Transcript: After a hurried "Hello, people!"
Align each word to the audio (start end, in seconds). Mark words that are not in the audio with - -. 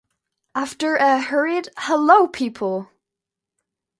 After 0.55 0.95
a 0.95 1.21
hurried 1.21 1.69
"Hello, 1.77 2.27
people!" 2.27 2.89